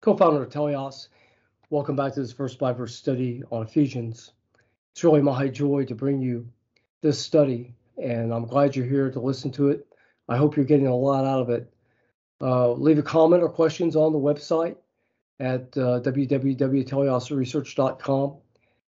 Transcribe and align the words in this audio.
co-founder 0.00 0.42
of 0.42 0.48
Teleios. 0.48 1.08
Welcome 1.68 1.94
back 1.94 2.14
to 2.14 2.20
this 2.20 2.32
verse 2.32 2.54
by 2.54 2.72
verse 2.72 2.96
study 2.96 3.42
on 3.50 3.62
Ephesians. 3.62 4.32
It's 4.92 5.04
really 5.04 5.20
my 5.20 5.36
high 5.36 5.48
joy 5.48 5.84
to 5.84 5.94
bring 5.94 6.22
you 6.22 6.48
this 7.02 7.20
study, 7.20 7.74
and 8.02 8.32
I'm 8.32 8.46
glad 8.46 8.74
you're 8.74 8.86
here 8.86 9.10
to 9.10 9.20
listen 9.20 9.50
to 9.52 9.68
it. 9.68 9.86
I 10.26 10.38
hope 10.38 10.56
you're 10.56 10.64
getting 10.64 10.86
a 10.86 10.96
lot 10.96 11.26
out 11.26 11.42
of 11.42 11.50
it. 11.50 11.70
Uh, 12.40 12.72
leave 12.72 12.98
a 12.98 13.02
comment 13.02 13.42
or 13.42 13.50
questions 13.50 13.94
on 13.94 14.14
the 14.14 14.18
website 14.18 14.76
at 15.38 15.76
uh, 15.76 16.00
www.teleiosresearch.com. 16.00 18.36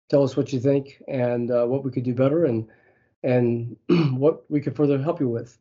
Tell 0.09 0.23
us 0.23 0.37
what 0.37 0.53
you 0.53 0.59
think 0.59 1.01
and 1.07 1.49
uh, 1.49 1.65
what 1.65 1.83
we 1.83 1.89
could 1.91 2.03
do 2.03 2.13
better 2.13 2.45
and 2.45 2.67
and 3.23 3.75
what 4.11 4.43
we 4.49 4.61
could 4.61 4.75
further 4.75 5.01
help 5.01 5.19
you 5.19 5.27
with. 5.27 5.57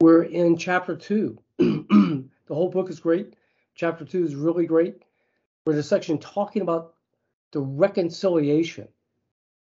We're 0.00 0.24
in 0.24 0.58
chapter 0.58 0.96
two. 0.96 1.38
The 2.46 2.54
whole 2.54 2.68
book 2.68 2.90
is 2.90 3.00
great. 3.00 3.36
Chapter 3.74 4.04
two 4.04 4.24
is 4.24 4.34
really 4.34 4.66
great. 4.66 5.02
In 5.66 5.74
a 5.74 5.82
section 5.82 6.18
talking 6.18 6.62
about 6.62 6.94
the 7.52 7.60
reconciliation 7.60 8.88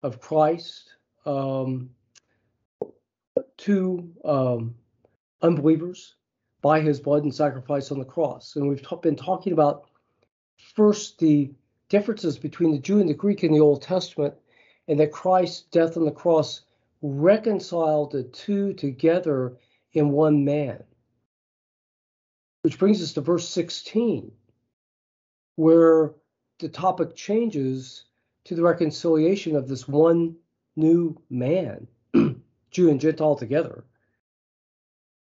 of 0.02 0.20
Christ 0.20 0.94
um, 1.24 1.90
to 3.58 4.12
um, 4.24 4.74
unbelievers 5.40 6.14
by 6.62 6.80
his 6.80 7.00
blood 7.00 7.24
and 7.24 7.34
sacrifice 7.34 7.90
on 7.92 7.98
the 7.98 8.04
cross. 8.04 8.56
And 8.56 8.68
we've 8.68 8.86
t- 8.86 8.96
been 9.02 9.16
talking 9.16 9.52
about 9.52 9.88
first 10.74 11.18
the 11.18 11.52
differences 11.88 12.38
between 12.38 12.72
the 12.72 12.78
Jew 12.78 13.00
and 13.00 13.08
the 13.08 13.14
Greek 13.14 13.44
in 13.44 13.52
the 13.52 13.60
Old 13.60 13.82
Testament, 13.82 14.34
and 14.88 14.98
that 14.98 15.12
Christ's 15.12 15.62
death 15.62 15.96
on 15.96 16.04
the 16.04 16.10
cross 16.10 16.62
reconciled 17.02 18.12
the 18.12 18.22
two 18.24 18.72
together 18.72 19.56
in 19.92 20.10
one 20.10 20.44
man. 20.44 20.82
Which 22.62 22.78
brings 22.78 23.02
us 23.02 23.12
to 23.14 23.20
verse 23.20 23.48
16, 23.48 24.30
where 25.56 26.14
the 26.58 26.68
topic 26.68 27.16
changes 27.16 28.04
to 28.44 28.54
the 28.54 28.62
reconciliation 28.62 29.56
of 29.56 29.68
this 29.68 29.88
one 29.88 30.36
new 30.76 31.20
man, 31.28 31.88
Jew 32.70 32.88
and 32.88 33.00
Gentile 33.00 33.36
together, 33.36 33.84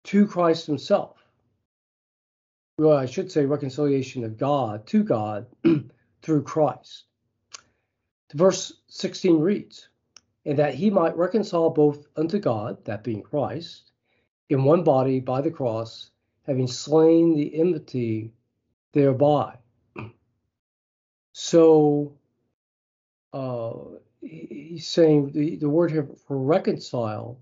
to 0.05 0.27
Christ 0.27 0.67
himself. 0.67 1.17
Well, 2.79 2.97
I 2.97 3.07
should 3.07 3.31
say 3.31 3.45
reconciliation 3.45 4.25
of 4.25 4.39
God 4.39 4.87
to 4.89 5.03
God 5.03 5.47
through 6.23 6.43
Christ. 6.43 7.05
Verse 8.35 8.73
16 8.89 9.41
reads, 9.41 9.89
And 10.45 10.59
that 10.59 10.75
he 10.75 10.91
might 10.91 11.17
reconcile 11.17 11.71
both 11.71 12.07
unto 12.17 12.39
God, 12.39 12.85
that 12.85 13.05
being 13.05 13.23
Christ, 13.23 13.91
in 14.49 14.65
one 14.65 14.85
body 14.85 15.21
by 15.21 15.41
the 15.41 15.51
cross, 15.51 16.11
having 16.49 16.67
slain 16.67 17.37
the 17.37 17.55
enmity 17.61 18.33
thereby. 18.95 19.55
So 21.33 22.17
uh, 23.33 23.75
he's 24.23 24.89
saying 24.89 25.33
the, 25.33 25.57
the 25.57 25.69
word 25.69 25.93
here 25.93 26.09
for 26.27 26.39
reconcile 26.39 27.39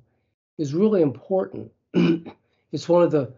is 0.59 0.75
really 0.75 1.01
important. 1.01 1.71
it's 1.95 2.89
one 2.89 3.03
of 3.03 3.13
the 3.13 3.33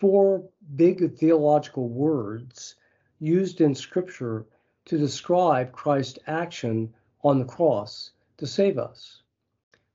four 0.00 0.42
big 0.74 1.16
theological 1.16 1.88
words 1.88 2.76
used 3.20 3.60
in 3.60 3.74
Scripture 3.74 4.46
to 4.86 4.98
describe 4.98 5.70
Christ's 5.70 6.18
action 6.26 6.92
on 7.22 7.38
the 7.38 7.44
cross 7.44 8.10
to 8.38 8.46
save 8.46 8.78
us. 8.78 9.22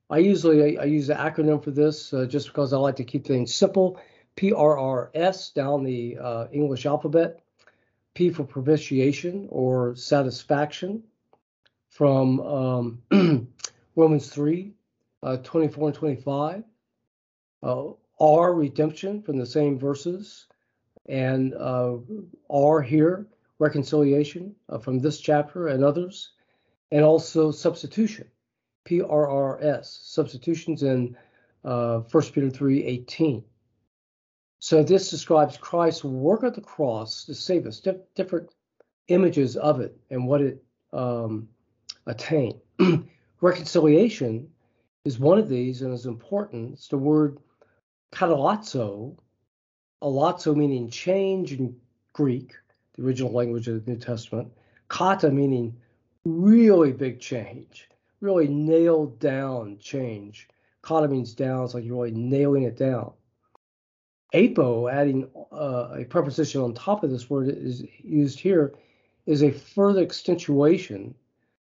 I 0.08 0.18
usually 0.18 0.78
I, 0.78 0.82
I 0.82 0.84
use 0.86 1.08
the 1.08 1.14
acronym 1.14 1.62
for 1.62 1.72
this 1.72 2.12
uh, 2.12 2.26
just 2.26 2.48
because 2.48 2.72
I 2.72 2.78
like 2.78 2.96
to 2.96 3.04
keep 3.04 3.26
things 3.26 3.54
simple 3.54 4.00
PRRS 4.36 5.54
down 5.54 5.84
the 5.84 6.18
uh, 6.18 6.46
English 6.52 6.86
alphabet. 6.86 7.42
P 8.14 8.30
for 8.30 8.44
propitiation 8.44 9.46
or 9.50 9.94
satisfaction 9.94 11.02
from 11.88 12.40
um, 12.40 13.02
Romans 13.96 14.28
3 14.28 14.72
uh, 15.22 15.36
24 15.38 15.88
and 15.88 15.94
25. 15.94 16.64
Uh, 17.62 17.84
R, 18.20 18.54
redemption 18.54 19.22
from 19.22 19.38
the 19.38 19.46
same 19.46 19.78
verses. 19.78 20.46
And 21.08 21.54
uh, 21.54 21.96
R 22.48 22.82
here, 22.82 23.26
reconciliation 23.58 24.54
uh, 24.68 24.78
from 24.78 24.98
this 24.98 25.20
chapter 25.20 25.68
and 25.68 25.84
others. 25.84 26.32
And 26.92 27.04
also 27.04 27.50
substitution, 27.50 28.28
PRRS, 28.86 29.84
substitutions 29.84 30.82
in 30.82 31.16
uh, 31.64 32.00
1 32.00 32.24
Peter 32.32 32.50
3 32.50 32.84
18. 32.84 33.44
So 34.62 34.82
this 34.82 35.08
describes 35.08 35.56
Christ's 35.56 36.04
work 36.04 36.44
at 36.44 36.54
the 36.54 36.60
cross 36.60 37.24
to 37.24 37.34
save 37.34 37.66
us, 37.66 37.80
different 38.14 38.50
images 39.08 39.56
of 39.56 39.80
it 39.80 39.96
and 40.10 40.26
what 40.26 40.42
it 40.42 40.62
um, 40.92 41.48
attained. 42.06 42.60
Reconciliation 43.40 44.50
is 45.06 45.18
one 45.18 45.38
of 45.38 45.48
these 45.48 45.80
and 45.80 45.94
is 45.94 46.04
important. 46.04 46.74
It's 46.74 46.88
the 46.88 46.98
word 46.98 47.38
katalazo, 48.12 49.16
alazo 50.02 50.54
meaning 50.54 50.90
change 50.90 51.54
in 51.54 51.74
Greek, 52.12 52.52
the 52.96 53.02
original 53.02 53.32
language 53.32 53.66
of 53.66 53.82
the 53.82 53.90
New 53.90 53.98
Testament, 53.98 54.52
kata 54.88 55.30
meaning 55.30 55.74
really 56.26 56.92
big 56.92 57.18
change, 57.18 57.88
really 58.20 58.46
nailed 58.46 59.18
down 59.20 59.78
change. 59.78 60.48
Kata 60.82 61.08
means 61.08 61.32
down, 61.32 61.64
it's 61.64 61.72
like 61.72 61.82
you're 61.84 61.96
really 61.96 62.10
nailing 62.10 62.64
it 62.64 62.76
down 62.76 63.14
apo, 64.34 64.88
adding 64.88 65.28
uh, 65.52 65.96
a 65.98 66.04
preposition 66.04 66.60
on 66.60 66.74
top 66.74 67.04
of 67.04 67.10
this 67.10 67.28
word 67.28 67.48
is 67.48 67.84
used 68.02 68.38
here, 68.38 68.74
is 69.26 69.42
a 69.42 69.50
further 69.50 70.04
extensuation, 70.04 71.14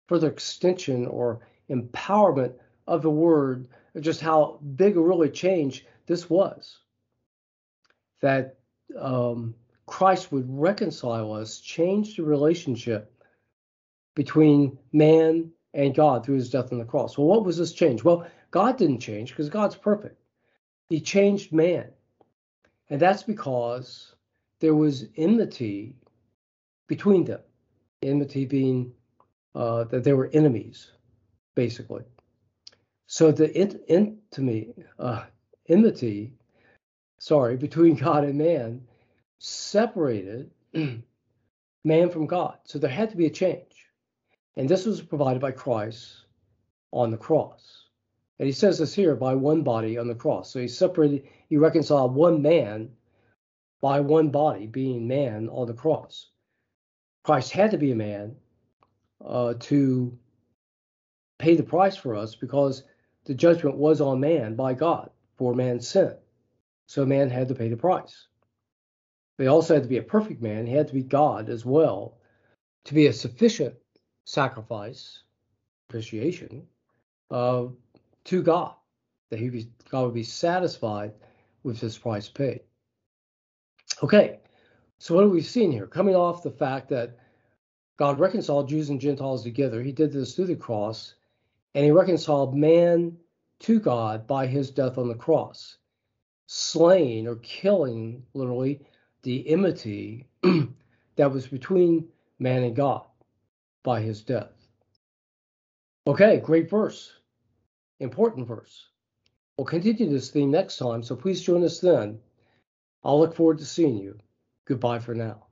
further 0.07 0.29
extension 0.29 1.05
or 1.05 1.41
empowerment 1.69 2.53
of 2.87 3.01
the 3.01 3.09
word, 3.09 3.67
just 3.99 4.21
how 4.21 4.59
big 4.75 4.97
a 4.97 5.01
really 5.01 5.29
change 5.29 5.85
this 6.05 6.29
was. 6.29 6.79
That 8.21 8.57
um, 8.97 9.53
Christ 9.85 10.31
would 10.31 10.45
reconcile 10.47 11.33
us, 11.33 11.59
change 11.59 12.15
the 12.15 12.23
relationship 12.23 13.13
between 14.15 14.77
man 14.91 15.51
and 15.73 15.93
God 15.93 16.25
through 16.25 16.35
his 16.35 16.49
death 16.49 16.71
on 16.71 16.79
the 16.79 16.85
cross. 16.85 17.17
Well, 17.17 17.27
what 17.27 17.45
was 17.45 17.57
this 17.57 17.73
change? 17.73 18.03
Well, 18.03 18.25
God 18.51 18.77
didn't 18.77 18.99
change 18.99 19.29
because 19.29 19.49
God's 19.49 19.75
perfect. 19.75 20.19
He 20.89 21.01
changed 21.01 21.53
man. 21.53 21.89
And 22.89 22.99
that's 22.99 23.23
because 23.23 24.15
there 24.59 24.75
was 24.75 25.07
enmity 25.17 25.95
between 26.87 27.25
them. 27.25 27.41
Enmity 28.01 28.45
being 28.45 28.93
uh, 29.55 29.85
that 29.85 30.03
they 30.03 30.13
were 30.13 30.29
enemies, 30.33 30.91
basically. 31.55 32.03
So 33.07 33.31
the 33.31 33.53
intimacy, 33.55 34.73
uh, 34.99 35.23
enmity, 35.67 36.33
sorry, 37.19 37.57
between 37.57 37.95
God 38.07 38.23
and 38.23 38.37
man 38.37 38.87
separated 39.39 40.51
man 41.83 42.09
from 42.09 42.27
God. 42.27 42.57
So 42.65 42.79
there 42.79 42.89
had 42.89 43.09
to 43.09 43.17
be 43.17 43.25
a 43.25 43.31
change. 43.31 43.87
And 44.55 44.67
this 44.67 44.85
was 44.85 45.01
provided 45.01 45.41
by 45.41 45.51
Christ 45.51 46.25
on 46.91 47.11
the 47.11 47.17
cross. 47.17 47.85
And 48.39 48.45
he 48.45 48.53
says 48.53 48.79
this 48.79 48.93
here 48.93 49.15
by 49.15 49.35
one 49.35 49.63
body 49.63 49.97
on 49.97 50.07
the 50.07 50.15
cross. 50.15 50.51
So 50.51 50.59
he 50.59 50.67
separated, 50.67 51.27
he 51.49 51.57
reconciled 51.57 52.13
one 52.13 52.41
man 52.41 52.89
by 53.81 53.99
one 53.99 54.29
body, 54.29 54.67
being 54.67 55.07
man 55.07 55.49
on 55.49 55.67
the 55.67 55.73
cross. 55.73 56.29
Christ 57.23 57.51
had 57.51 57.71
to 57.71 57.77
be 57.77 57.91
a 57.91 57.95
man 57.95 58.35
uh, 59.23 59.53
to 59.59 60.17
pay 61.37 61.55
the 61.55 61.63
price 61.63 61.95
for 61.95 62.15
us 62.15 62.35
because 62.35 62.83
the 63.25 63.33
judgment 63.33 63.77
was 63.77 64.01
on 64.01 64.19
man 64.19 64.55
by 64.55 64.73
God 64.73 65.09
for 65.37 65.53
man's 65.53 65.87
sin. 65.87 66.15
So 66.87 67.05
man 67.05 67.29
had 67.29 67.49
to 67.49 67.55
pay 67.55 67.69
the 67.69 67.77
price. 67.77 68.27
He 69.37 69.47
also 69.47 69.75
had 69.75 69.83
to 69.83 69.89
be 69.89 69.97
a 69.97 70.03
perfect 70.03 70.41
man. 70.41 70.65
He 70.65 70.73
had 70.73 70.87
to 70.87 70.93
be 70.93 71.03
God 71.03 71.49
as 71.49 71.65
well 71.65 72.17
to 72.85 72.93
be 72.93 73.07
a 73.07 73.13
sufficient 73.13 73.75
sacrifice, 74.25 75.23
propitiation, 75.89 76.63
uh, 77.29 77.65
to 78.23 78.41
God, 78.41 78.73
that 79.29 79.39
he 79.39 79.49
be, 79.49 79.69
God 79.91 80.05
would 80.05 80.13
be 80.13 80.23
satisfied 80.23 81.11
with 81.63 81.79
his 81.79 81.97
price 81.97 82.29
paid. 82.29 82.61
Okay, 84.03 84.39
So, 84.99 85.15
what 85.15 85.23
have 85.23 85.31
we 85.31 85.41
seen 85.41 85.71
here? 85.71 85.87
Coming 85.87 86.15
off 86.15 86.43
the 86.43 86.51
fact 86.51 86.89
that 86.89 87.17
God 87.97 88.19
reconciled 88.19 88.69
Jews 88.69 88.89
and 88.89 89.01
Gentiles 89.01 89.43
together, 89.43 89.81
he 89.81 89.91
did 89.91 90.11
this 90.11 90.35
through 90.35 90.47
the 90.47 90.55
cross, 90.55 91.15
and 91.75 91.85
he 91.85 91.91
reconciled 91.91 92.55
man 92.55 93.17
to 93.59 93.79
God 93.79 94.27
by 94.27 94.47
his 94.47 94.71
death 94.71 94.97
on 94.97 95.07
the 95.07 95.15
cross, 95.15 95.77
slaying 96.47 97.27
or 97.27 97.37
killing, 97.37 98.23
literally, 98.33 98.81
the 99.23 99.47
enmity 99.49 100.27
that 101.15 101.31
was 101.31 101.47
between 101.47 102.07
man 102.39 102.63
and 102.63 102.75
God 102.75 103.05
by 103.83 104.01
his 104.01 104.21
death. 104.21 104.53
Okay, 106.05 106.39
great 106.39 106.69
verse. 106.69 107.11
Important 107.99 108.47
verse. 108.47 108.89
We'll 109.57 109.65
continue 109.65 110.07
this 110.09 110.29
theme 110.29 110.51
next 110.51 110.77
time, 110.77 111.01
so 111.01 111.15
please 111.15 111.41
join 111.41 111.63
us 111.63 111.79
then. 111.79 112.19
I'll 113.03 113.19
look 113.19 113.35
forward 113.35 113.57
to 113.59 113.65
seeing 113.65 113.97
you. 113.97 114.19
Goodbye 114.67 114.99
for 114.99 115.15
now. 115.15 115.47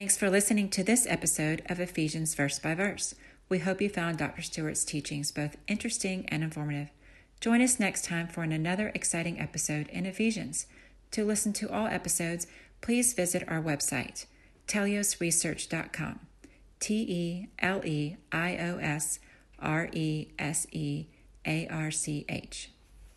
Thanks 0.00 0.16
for 0.16 0.28
listening 0.28 0.68
to 0.70 0.82
this 0.82 1.06
episode 1.08 1.62
of 1.66 1.78
Ephesians 1.78 2.34
Verse 2.34 2.58
by 2.58 2.74
Verse. 2.74 3.14
We 3.48 3.60
hope 3.60 3.80
you 3.80 3.88
found 3.88 4.18
Dr. 4.18 4.42
Stewart's 4.42 4.84
teachings 4.84 5.30
both 5.30 5.56
interesting 5.68 6.26
and 6.30 6.42
informative. 6.42 6.88
Join 7.40 7.60
us 7.60 7.78
next 7.78 8.04
time 8.04 8.26
for 8.26 8.42
another 8.42 8.90
exciting 8.94 9.38
episode 9.38 9.88
in 9.88 10.06
Ephesians. 10.06 10.66
To 11.12 11.24
listen 11.24 11.52
to 11.54 11.70
all 11.70 11.86
episodes, 11.86 12.48
please 12.80 13.12
visit 13.12 13.44
our 13.46 13.62
website, 13.62 14.26
teleiosresearch.com. 14.66 16.20
T 16.80 16.94
E 16.94 17.48
L 17.60 17.80
E 17.84 18.16
I 18.32 18.56
O 18.56 18.78
S 18.78 19.20
R 19.60 19.88
E 19.92 20.28
S 20.38 20.66
E 20.72 21.06
A 21.46 21.68
R 21.68 21.92
C 21.92 22.24
H. 22.28 22.70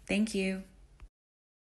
Thank 0.08 0.36
you. 0.36 0.64